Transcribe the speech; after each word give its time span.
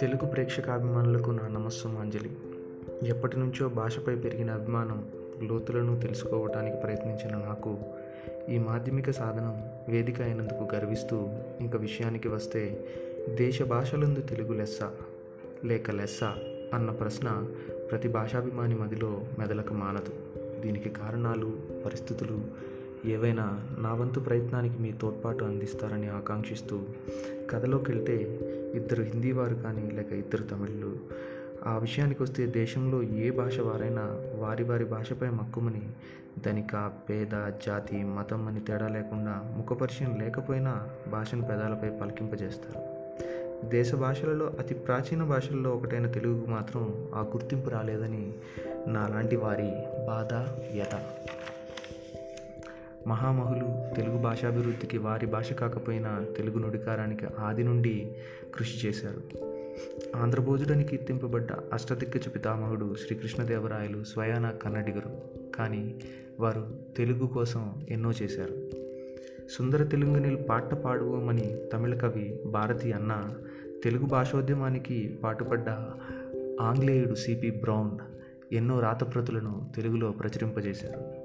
తెలుగు 0.00 0.26
ప్రేక్షకాభిమానులకు 0.26 1.30
నా 1.30 1.48
నమస్సుమాంజలి. 1.48 2.30
ఎప్పటి 3.08 3.38
నుంచో 3.38 3.68
భాషపై 3.68 4.14
పెరిగిన 4.16 4.50
అభిమానం 4.50 5.10
లోతులను 5.42 6.00
తెలుసుకోవటానికి 6.00 6.76
ప్రయత్నించిన 6.76 7.36
నాకు 7.36 7.78
ఈ 8.48 8.58
మాధ్యమిక 8.58 9.10
సాధనం 9.10 9.62
వేదిక 9.88 10.22
అయినందుకు 10.22 10.74
గర్విస్తూ 10.74 11.28
ఇంక 11.60 11.76
విషయానికి 11.76 12.28
వస్తే 12.28 12.84
దేశ 13.34 13.62
భాషలందు 13.62 14.20
తెలుగు 14.20 14.52
లెస్స 14.52 14.78
లేక 15.64 15.90
లెస్స 15.90 16.24
అన్న 16.74 16.90
ప్రశ్న 16.90 17.48
ప్రతి 17.90 18.08
భాషాభిమాని 18.08 18.74
మదిలో 18.74 19.20
మెదలక 19.38 19.72
మానదు. 19.72 20.42
దీనికి 20.60 20.88
కారణాలు 20.88 21.52
పరిస్థితులు 21.84 22.73
ఏవైనా 23.04 23.60
నా 23.78 23.94
వంతు 23.94 24.20
ప్రయత్నానికి 24.20 24.78
మీ 24.78 24.92
తోడ్పాటు 24.92 25.44
అందిస్తారని 25.44 26.08
ఆకాంక్షిస్తూ 26.08 26.80
కథలోకి 27.50 27.92
వెళ్తే 27.92 28.40
ఇద్దరు 28.74 29.02
హిందీ 29.02 29.32
వారు 29.32 29.54
కానీ 29.54 29.90
లేక 29.90 30.12
ఇద్దరు 30.12 30.42
తమిళులు. 30.42 30.96
ఆ 31.66 31.78
విషయానికి 31.78 32.22
వస్తే 32.22 32.46
దేశంలో 32.46 33.02
ఏ 33.02 33.30
భాష 33.30 33.60
వారైనా 33.60 34.02
వారి 34.38 34.64
వారి 34.64 34.84
భాషపై 34.84 35.28
మక్కుమని 35.28 35.82
ధనిక 36.46 36.92
పేద 37.10 37.52
జాతి 37.66 37.96
మతం 37.96 38.48
అని 38.48 38.60
తేడా 38.60 38.88
లేకుండా 38.88 39.54
ముఖపరిచయం 39.56 40.18
లేకపోయినా 40.20 40.88
భాషను 41.12 41.42
పెదాలపై 41.42 41.88
పలికింపజేస్తారు. 41.88 43.04
దేశ 43.68 43.94
భాషలలో 43.94 44.52
అతి 44.58 44.74
ప్రాచీన 44.74 45.22
భాషల్లో 45.22 45.70
ఒకటైన 45.70 46.06
తెలుగుకు 46.06 46.50
మాత్రం 46.50 47.08
ఆ 47.14 47.20
గుర్తింపు 47.20 47.70
రాలేదని 47.70 48.34
నాలాంటి 48.86 49.36
వారి 49.36 49.70
బాధ 50.06 50.34
వ్యత 50.74 51.02
మహామహులు 53.06 53.94
తెలుగు 53.94 54.18
భాషాభివృద్ధికి 54.18 54.98
వారి 54.98 55.26
భాష 55.26 55.52
కాకపోయినా 55.52 56.24
తెలుగు 56.36 56.58
నుడికారానికి 56.58 57.26
ఆది 57.38 57.62
నుండి 57.62 58.16
కృషి 58.54 58.88
చేశారు. 58.88 59.22
ఆంధ్రభోజుడని 60.16 60.84
కీర్తింపబడ్డ 60.84 61.52
అష్టదిగ్గజ 61.72 62.28
పితామహుడు 62.28 62.94
శ్రీకృష్ణదేవరాయలు 63.06 64.04
స్వయాన 64.04 64.50
కన్నడిగరు. 64.50 65.10
కానీ 65.54 66.00
వారు 66.40 66.76
తెలుగు 66.96 67.26
కోసం 67.26 67.86
ఎన్నో 67.88 68.12
చేశారు. 68.22 68.54
సుందర 69.50 69.84
తెలుగునిల్ 69.84 70.38
పాట 70.48 70.74
పాడువోమని 70.74 71.56
తమిళ 71.72 71.94
కవి 71.94 72.40
భారతి 72.46 72.92
అన్న 72.92 73.34
తెలుగు 73.84 74.06
భాషోద్యమానికి 74.06 75.18
పాటుపడ్డ 75.24 75.68
ఆంగ్లేయుడు 76.60 77.14
సిపి 77.14 77.50
బ్రౌన్ 77.50 77.90
ఎన్నో 78.52 78.80
రాతప్రతులను 78.80 79.72
తెలుగులో 79.76 80.10
ప్రచురింపజేశారు. 80.10 81.24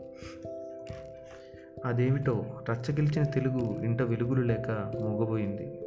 అదేమిటో 1.85 2.45
రచ్చగిలిచిన 2.71 3.23
తెలుగు 3.23 3.83
ఇంట 3.83 4.01
వెలుగులు 4.01 4.41
లేక 4.41 4.91
మూగబోయింది. 5.01 5.79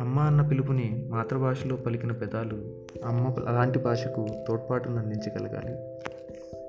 అమ్మ 0.00 0.18
అన్న 0.18 0.42
పిలుపుని 0.42 1.06
మాతృభాషలో 1.08 1.76
పలికిన 1.76 2.12
పెదాలు 2.12 2.84
అమ్మ 3.04 3.34
అలాంటి 3.48 3.78
భాషకు 3.78 4.26
తోడ్పాటును 4.48 4.96
అందించగలగాలి. 4.96 5.76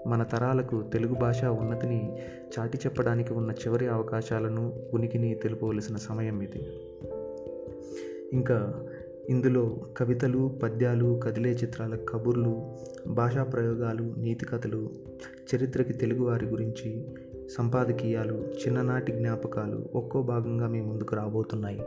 మన 0.09 0.23
తరాలకు 0.23 0.83
తెలుగు 0.93 1.13
భాష 1.13 1.45
ఉన్నతిని 1.45 2.17
చాటి 2.59 2.77
చెప్పడానికి 2.77 3.33
ఉన్న 3.33 3.51
చివరి 3.51 3.87
అవకాశాలను 3.87 4.73
ఉనికిని 4.93 5.35
తెలుపవలసిన 5.35 5.95
సమయం 5.95 6.41
ఇది. 6.41 6.81
ఇంకా 8.33 8.85
ఇందులో 9.29 9.77
కవితలు 9.97 10.59
పద్యాలు 10.63 11.19
కదిలే 11.23 11.49
చిత్రాల 11.49 11.95
కబుర్లు 11.95 12.75
భాషా 13.07 13.43
ప్రయోగాలు 13.43 14.13
నీతి 14.17 14.45
కథలు 14.45 14.89
చరిత్రకి 15.55 15.93
తెలుగువారి 15.93 16.45
గురించి 16.45 17.05
సంపాదకీయాలు 17.51 18.33
చిన్ననాటి 18.33 19.11
జ్ఞాపకాలు 19.11 19.89
ఒక్కో 19.95 20.21
భాగంగా 20.21 20.67
మీ 20.67 20.81
ముందుకు 20.81 21.15
రాబోతున్నాయి. 21.15 21.81